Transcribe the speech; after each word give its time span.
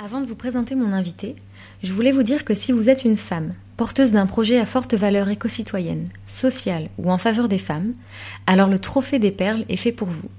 Avant 0.00 0.20
de 0.20 0.26
vous 0.26 0.36
présenter 0.36 0.76
mon 0.76 0.92
invité, 0.92 1.34
je 1.82 1.92
voulais 1.92 2.12
vous 2.12 2.22
dire 2.22 2.44
que 2.44 2.54
si 2.54 2.70
vous 2.70 2.88
êtes 2.88 3.04
une 3.04 3.16
femme, 3.16 3.54
porteuse 3.76 4.12
d'un 4.12 4.26
projet 4.26 4.60
à 4.60 4.64
forte 4.64 4.94
valeur 4.94 5.28
éco-citoyenne, 5.28 6.08
sociale 6.24 6.88
ou 6.98 7.10
en 7.10 7.18
faveur 7.18 7.48
des 7.48 7.58
femmes, 7.58 7.94
alors 8.46 8.68
le 8.68 8.78
Trophée 8.78 9.18
des 9.18 9.32
Perles 9.32 9.64
est 9.68 9.76
fait 9.76 9.90
pour 9.90 10.06
vous. 10.06 10.30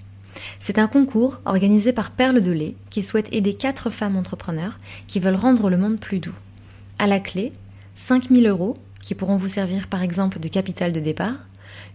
C'est 0.61 0.79
un 0.79 0.87
concours 0.87 1.41
organisé 1.43 1.91
par 1.91 2.11
Perles 2.11 2.39
de 2.39 2.51
lait 2.51 2.75
qui 2.89 3.01
souhaite 3.01 3.27
aider 3.33 3.53
quatre 3.53 3.89
femmes 3.89 4.15
entrepreneurs 4.15 4.79
qui 5.07 5.19
veulent 5.19 5.35
rendre 5.35 5.69
le 5.69 5.75
monde 5.75 5.99
plus 5.99 6.19
doux. 6.19 6.35
À 6.97 7.07
la 7.07 7.19
clé, 7.19 7.51
5000 7.95 8.47
euros 8.47 8.77
qui 9.01 9.13
pourront 9.13 9.35
vous 9.35 9.49
servir 9.49 9.87
par 9.87 10.03
exemple 10.03 10.39
de 10.39 10.47
capital 10.47 10.93
de 10.93 11.01
départ, 11.01 11.35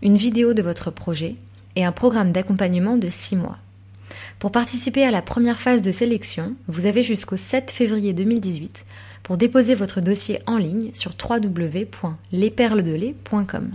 une 0.02 0.18
vidéo 0.18 0.52
de 0.52 0.60
votre 0.60 0.90
projet 0.90 1.36
et 1.76 1.84
un 1.86 1.92
programme 1.92 2.30
d'accompagnement 2.30 2.98
de 2.98 3.08
6 3.08 3.36
mois. 3.36 3.56
Pour 4.44 4.52
participer 4.52 5.04
à 5.06 5.10
la 5.10 5.22
première 5.22 5.58
phase 5.58 5.80
de 5.80 5.90
sélection, 5.90 6.54
vous 6.68 6.84
avez 6.84 7.02
jusqu'au 7.02 7.38
7 7.38 7.70
février 7.70 8.12
2018 8.12 8.84
pour 9.22 9.38
déposer 9.38 9.74
votre 9.74 10.02
dossier 10.02 10.40
en 10.46 10.58
ligne 10.58 10.90
sur 10.92 11.12
www.lesperlesdelait.com. 11.18 13.70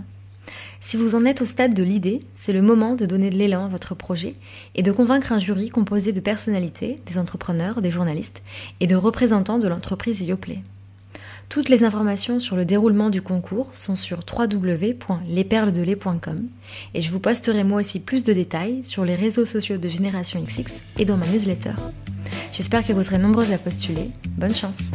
Si 0.80 0.96
vous 0.96 1.16
en 1.16 1.24
êtes 1.24 1.42
au 1.42 1.44
stade 1.44 1.74
de 1.74 1.82
l'idée, 1.82 2.20
c'est 2.34 2.52
le 2.52 2.62
moment 2.62 2.94
de 2.94 3.04
donner 3.04 3.30
de 3.30 3.36
l'élan 3.36 3.64
à 3.64 3.68
votre 3.68 3.96
projet 3.96 4.36
et 4.76 4.84
de 4.84 4.92
convaincre 4.92 5.32
un 5.32 5.40
jury 5.40 5.70
composé 5.70 6.12
de 6.12 6.20
personnalités, 6.20 7.00
des 7.04 7.18
entrepreneurs, 7.18 7.82
des 7.82 7.90
journalistes 7.90 8.40
et 8.78 8.86
de 8.86 8.94
représentants 8.94 9.58
de 9.58 9.66
l'entreprise 9.66 10.22
Yoplait. 10.22 10.62
Toutes 11.50 11.68
les 11.68 11.82
informations 11.82 12.38
sur 12.38 12.54
le 12.54 12.64
déroulement 12.64 13.10
du 13.10 13.22
concours 13.22 13.72
sont 13.74 13.96
sur 13.96 14.20
www.lesperlesdelait.com 14.20 16.48
et 16.94 17.00
je 17.00 17.10
vous 17.10 17.18
posterai 17.18 17.64
moi 17.64 17.80
aussi 17.80 17.98
plus 17.98 18.22
de 18.22 18.32
détails 18.32 18.84
sur 18.84 19.04
les 19.04 19.16
réseaux 19.16 19.44
sociaux 19.44 19.76
de 19.76 19.88
Génération 19.88 20.40
XX 20.44 20.80
et 21.00 21.04
dans 21.04 21.16
ma 21.16 21.26
newsletter. 21.26 21.72
J'espère 22.52 22.86
que 22.86 22.92
vous 22.92 23.02
serez 23.02 23.18
nombreuses 23.18 23.50
à 23.50 23.58
postuler. 23.58 24.10
Bonne 24.38 24.54
chance 24.54 24.92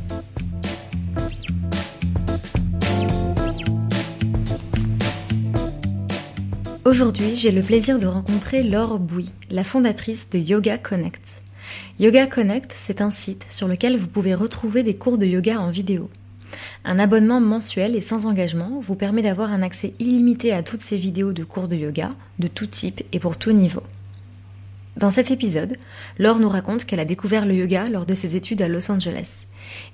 Aujourd'hui, 6.86 7.36
j'ai 7.36 7.52
le 7.52 7.64
plaisir 7.64 8.00
de 8.00 8.06
rencontrer 8.06 8.64
Laure 8.64 9.00
Bouy, 9.00 9.30
la 9.52 9.66
fondatrice 9.66 10.30
de 10.30 10.40
Yoga 10.40 10.78
Connect. 10.78 11.42
Yoga 12.00 12.28
Connect, 12.28 12.74
c'est 12.74 13.02
un 13.02 13.10
site 13.10 13.46
sur 13.50 13.68
lequel 13.68 13.98
vous 13.98 14.08
pouvez 14.08 14.34
retrouver 14.34 14.84
des 14.84 14.96
cours 14.96 15.18
de 15.18 15.26
yoga 15.26 15.60
en 15.60 15.70
vidéo. 15.70 16.10
Un 16.84 17.00
abonnement 17.00 17.42
mensuel 17.42 17.96
et 17.96 18.02
sans 18.02 18.26
engagement 18.26 18.80
vous 18.82 18.96
permet 18.96 19.22
d'avoir 19.22 19.52
un 19.52 19.62
accès 19.62 19.94
illimité 20.00 20.54
à 20.54 20.64
toutes 20.64 20.82
ces 20.82 20.98
vidéos 20.98 21.34
de 21.34 21.44
cours 21.44 21.68
de 21.68 21.76
yoga, 21.76 22.12
de 22.40 22.48
tout 22.48 22.68
type 22.68 23.04
et 23.12 23.20
pour 23.20 23.38
tout 23.38 23.52
niveau. 23.52 23.84
Dans 24.98 25.12
cet 25.12 25.30
épisode, 25.30 25.76
Laure 26.20 26.40
nous 26.40 26.48
raconte 26.48 26.86
qu'elle 26.86 27.02
a 27.02 27.06
découvert 27.06 27.46
le 27.46 27.54
yoga 27.54 27.90
lors 27.90 28.06
de 28.06 28.14
ses 28.14 28.38
études 28.38 28.62
à 28.62 28.70
Los 28.70 28.90
Angeles 28.90 29.46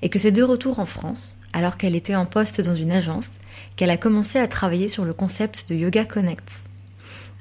et 0.01 0.09
que 0.09 0.19
c'est 0.19 0.31
de 0.31 0.43
retour 0.43 0.79
en 0.79 0.85
France, 0.85 1.37
alors 1.53 1.77
qu'elle 1.77 1.95
était 1.95 2.15
en 2.15 2.25
poste 2.25 2.61
dans 2.61 2.75
une 2.75 2.91
agence, 2.91 3.37
qu'elle 3.75 3.89
a 3.89 3.97
commencé 3.97 4.37
à 4.37 4.47
travailler 4.47 4.87
sur 4.87 5.03
le 5.03 5.13
concept 5.13 5.65
de 5.69 5.75
Yoga 5.75 6.05
Connect. 6.05 6.63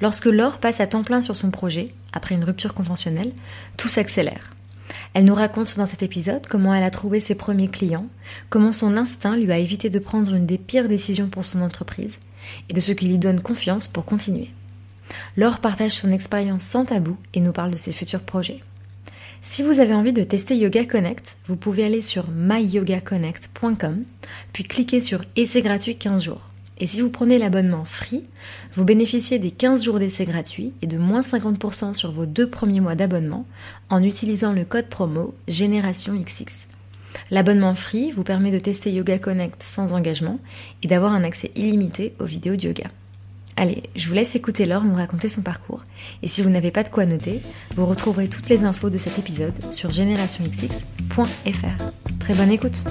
Lorsque 0.01 0.27
Laure 0.27 0.59
passe 0.59 0.81
à 0.81 0.87
temps 0.87 1.05
plein 1.05 1.21
sur 1.21 1.37
son 1.37 1.51
projet, 1.51 1.91
après 2.15 2.35
une 2.35 2.45
rupture 2.45 2.73
conventionnelle, 2.73 3.33
tout 3.77 3.89
s'accélère. 3.89 4.55
Elle 5.13 5.25
nous 5.25 5.35
raconte 5.35 5.77
dans 5.77 5.87
cet 5.87 6.03
épisode 6.03 6.47
comment 6.47 6.75
elle 6.75 6.85
a 6.85 6.91
trouvé 6.91 7.19
ses 7.21 7.35
premiers 7.35 7.69
clients, 7.69 8.07
comment 8.49 8.73
son 8.73 8.97
instinct 8.97 9.37
lui 9.37 9.51
a 9.51 9.59
évité 9.59 9.91
de 9.91 9.99
prendre 9.99 10.35
une 10.35 10.47
des 10.47 10.59
pires 10.59 10.89
décisions 10.89 11.29
pour 11.29 11.45
son 11.45 11.63
entreprise, 11.63 12.19
et 12.69 12.73
de 12.73 12.81
ce 12.81 12.93
qui 12.93 13.07
lui 13.07 13.19
donne 13.19 13.41
confiance 13.41 13.89
pour 13.89 14.05
continuer. 14.05 14.51
Laure 15.37 15.59
partage 15.59 15.93
son 15.93 16.13
expérience 16.13 16.63
sans 16.63 16.85
tabou 16.85 17.17
et 17.35 17.41
nous 17.41 17.53
parle 17.53 17.73
de 17.73 17.77
ses 17.77 17.93
futurs 17.93 18.21
projets. 18.21 18.61
Si 19.43 19.63
vous 19.63 19.81
avez 19.81 19.95
envie 19.95 20.13
de 20.13 20.23
tester 20.23 20.57
Yoga 20.57 20.85
Connect, 20.85 21.39
vous 21.47 21.57
pouvez 21.57 21.85
aller 21.85 22.03
sur 22.03 22.29
myyogaconnect.com, 22.31 24.05
puis 24.53 24.65
cliquer 24.65 25.01
sur 25.01 25.25
Essai 25.35 25.63
gratuit 25.63 25.97
15 25.97 26.25
jours. 26.25 26.50
Et 26.81 26.87
si 26.87 27.03
vous 27.03 27.11
prenez 27.11 27.39
l'abonnement 27.39 27.85
Free, 27.85 28.25
vous 28.73 28.85
bénéficiez 28.85 29.39
des 29.39 29.51
15 29.51 29.85
jours 29.85 29.99
d'essai 29.99 30.25
gratuits 30.25 30.73
et 30.81 30.87
de 30.87 30.97
moins 30.97 31.21
50% 31.21 31.93
sur 31.93 32.11
vos 32.11 32.25
deux 32.25 32.49
premiers 32.49 32.81
mois 32.81 32.95
d'abonnement 32.95 33.45
en 33.91 34.03
utilisant 34.03 34.53
le 34.53 34.65
code 34.65 34.89
promo 34.89 35.35
Génération 35.47 36.15
XX. 36.15 36.67
L'abonnement 37.31 37.75
Free 37.75 38.11
vous 38.11 38.25
permet 38.25 38.51
de 38.51 38.59
tester 38.59 38.91
Yoga 38.93 39.19
Connect 39.19 39.63
sans 39.63 39.93
engagement 39.93 40.41
et 40.83 40.89
d'avoir 40.89 41.13
un 41.13 41.23
accès 41.23 41.53
illimité 41.55 42.15
aux 42.19 42.25
vidéos 42.25 42.57
de 42.57 42.63
yoga. 42.63 42.89
Allez, 43.57 43.83
je 43.95 44.09
vous 44.09 44.15
laisse 44.15 44.35
écouter 44.35 44.65
Laure 44.65 44.85
nous 44.85 44.95
raconter 44.95 45.29
son 45.29 45.43
parcours. 45.43 45.85
Et 46.23 46.29
si 46.29 46.41
vous 46.41 46.49
n'avez 46.49 46.71
pas 46.71 46.83
de 46.83 46.89
quoi 46.89 47.05
noter, 47.05 47.43
vous 47.77 47.85
retrouverez 47.85 48.29
toutes 48.29 48.49
les 48.49 48.65
infos 48.65 48.89
de 48.89 48.97
cet 48.97 49.19
épisode 49.19 49.63
sur 49.71 49.91
générationxx.fr. 49.91 51.85
Très 52.21 52.35
bonne 52.35 52.53
écoute! 52.53 52.85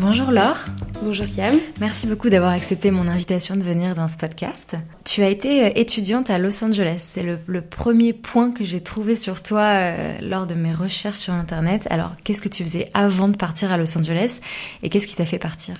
Bonjour 0.00 0.30
Laure. 0.30 0.56
Bonjour 1.02 1.26
Siam. 1.26 1.54
Merci 1.78 2.06
beaucoup 2.06 2.30
d'avoir 2.30 2.52
accepté 2.52 2.90
mon 2.90 3.06
invitation 3.06 3.54
de 3.54 3.60
venir 3.60 3.94
dans 3.94 4.08
ce 4.08 4.16
podcast. 4.16 4.76
Tu 5.04 5.22
as 5.22 5.28
été 5.28 5.64
euh, 5.64 5.70
étudiante 5.74 6.30
à 6.30 6.38
Los 6.38 6.64
Angeles. 6.64 6.96
C'est 7.00 7.22
le, 7.22 7.60
premier 7.60 8.14
point 8.14 8.50
que 8.50 8.64
j'ai 8.64 8.80
trouvé 8.80 9.14
sur 9.14 9.42
toi 9.42 9.60
euh, 9.60 10.18
lors 10.22 10.46
de 10.46 10.54
mes 10.54 10.72
recherches 10.72 11.18
sur 11.18 11.34
Internet. 11.34 11.86
Alors, 11.90 12.12
qu'est-ce 12.24 12.40
que 12.40 12.48
tu 12.48 12.64
faisais 12.64 12.88
avant 12.94 13.28
de 13.28 13.36
partir 13.36 13.72
à 13.72 13.76
Los 13.76 13.96
Angeles 13.98 14.40
et 14.82 14.88
qu'est-ce 14.88 15.06
qui 15.06 15.16
t'a 15.16 15.26
fait 15.26 15.38
partir? 15.38 15.74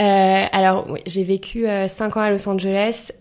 Euh, 0.00 0.44
Alors, 0.50 0.88
j'ai 1.06 1.22
vécu 1.22 1.66
5 1.86 2.16
ans 2.16 2.22
à 2.22 2.30
Los 2.30 2.48
Angeles 2.48 3.12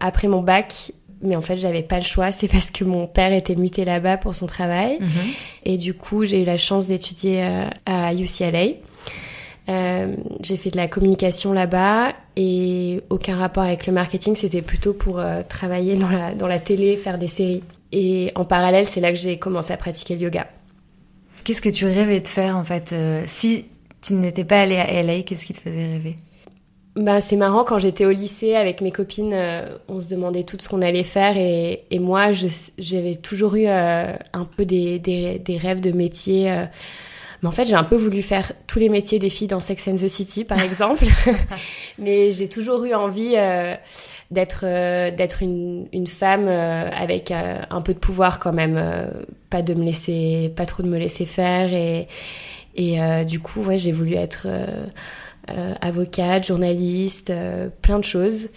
après 0.00 0.26
mon 0.26 0.42
bac 0.42 0.92
mais 1.24 1.36
en 1.36 1.40
fait 1.40 1.56
j'avais 1.56 1.84
pas 1.84 1.98
le 1.98 2.04
choix 2.04 2.32
c'est 2.32 2.48
parce 2.48 2.72
que 2.72 2.82
mon 2.82 3.06
père 3.06 3.32
était 3.32 3.54
muté 3.54 3.84
là-bas 3.84 4.16
pour 4.16 4.34
son 4.34 4.46
travail 4.46 4.98
mhm. 4.98 5.08
et 5.64 5.78
du 5.78 5.94
coup 5.94 6.24
j'ai 6.24 6.42
eu 6.42 6.44
la 6.44 6.58
chance 6.58 6.88
d'étudier 6.88 7.44
à 7.86 8.12
UCLA 8.12 8.72
euh, 9.68 10.16
j'ai 10.42 10.56
fait 10.56 10.70
de 10.70 10.76
la 10.76 10.88
communication 10.88 11.52
là-bas 11.52 12.14
et 12.36 13.00
aucun 13.10 13.36
rapport 13.36 13.62
avec 13.62 13.86
le 13.86 13.92
marketing, 13.92 14.34
c'était 14.34 14.62
plutôt 14.62 14.92
pour 14.92 15.20
euh, 15.20 15.42
travailler 15.48 15.96
dans 15.96 16.08
la, 16.08 16.34
dans 16.34 16.48
la 16.48 16.58
télé, 16.58 16.96
faire 16.96 17.18
des 17.18 17.28
séries. 17.28 17.62
Et 17.92 18.32
en 18.34 18.44
parallèle, 18.44 18.86
c'est 18.86 19.00
là 19.00 19.12
que 19.12 19.18
j'ai 19.18 19.38
commencé 19.38 19.72
à 19.72 19.76
pratiquer 19.76 20.16
le 20.16 20.22
yoga. 20.22 20.46
Qu'est-ce 21.44 21.62
que 21.62 21.68
tu 21.68 21.84
rêvais 21.84 22.20
de 22.20 22.28
faire 22.28 22.56
en 22.56 22.64
fait 22.64 22.92
euh, 22.92 23.22
Si 23.26 23.66
tu 24.00 24.14
n'étais 24.14 24.44
pas 24.44 24.62
allée 24.62 24.76
à 24.76 25.02
LA, 25.02 25.22
qu'est-ce 25.22 25.46
qui 25.46 25.52
te 25.52 25.60
faisait 25.60 25.92
rêver? 25.92 26.16
Bah, 26.96 27.20
c'est 27.20 27.36
marrant, 27.36 27.64
quand 27.64 27.78
j'étais 27.78 28.04
au 28.04 28.10
lycée 28.10 28.54
avec 28.54 28.80
mes 28.80 28.90
copines, 28.90 29.34
on 29.88 29.98
se 29.98 30.08
demandait 30.08 30.42
tout 30.42 30.58
ce 30.60 30.68
qu'on 30.68 30.82
allait 30.82 31.04
faire 31.04 31.38
et, 31.38 31.84
et 31.90 31.98
moi, 31.98 32.32
j'avais 32.32 33.14
toujours 33.14 33.54
eu 33.54 33.66
un 33.66 34.44
peu 34.56 34.66
des, 34.66 34.98
des, 34.98 35.38
des, 35.38 35.56
rêves 35.56 35.80
de 35.80 35.90
métier 35.90 36.54
mais 37.42 37.48
en 37.48 37.52
fait, 37.52 37.64
j'ai 37.64 37.74
un 37.74 37.84
peu 37.84 37.96
voulu 37.96 38.22
faire 38.22 38.52
tous 38.68 38.78
les 38.78 38.88
métiers 38.88 39.18
des 39.18 39.28
filles 39.28 39.48
dans 39.48 39.58
Sex 39.58 39.88
and 39.88 39.96
the 39.96 40.06
City, 40.08 40.44
par 40.44 40.60
exemple. 40.64 41.04
Mais 41.98 42.30
j'ai 42.30 42.48
toujours 42.48 42.84
eu 42.84 42.94
envie 42.94 43.34
euh, 43.36 43.74
d'être 44.30 44.60
euh, 44.64 45.10
d'être 45.10 45.42
une, 45.42 45.88
une 45.92 46.06
femme 46.06 46.46
euh, 46.46 46.88
avec 46.90 47.32
un 47.32 47.80
peu 47.82 47.94
de 47.94 47.98
pouvoir 47.98 48.38
quand 48.38 48.52
même, 48.52 48.80
pas 49.50 49.62
de 49.62 49.74
me 49.74 49.84
laisser, 49.84 50.52
pas 50.54 50.66
trop 50.66 50.84
de 50.84 50.88
me 50.88 50.98
laisser 50.98 51.26
faire. 51.26 51.72
Et, 51.74 52.06
et 52.76 52.98
du 53.26 53.40
coup, 53.40 53.60
ouais, 53.62 53.76
j'ai 53.76 53.92
voulu 53.92 54.14
être 54.14 54.46
avocate, 55.80 56.46
journaliste, 56.46 57.32
plein 57.82 57.98
de 57.98 58.04
choses. 58.04 58.50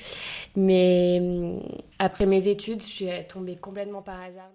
Mais 0.56 1.22
après 2.00 2.26
mes 2.26 2.48
études, 2.48 2.82
je 2.82 2.88
suis 2.88 3.10
tombée 3.28 3.56
complètement 3.56 4.02
par 4.02 4.22
hasard. 4.22 4.52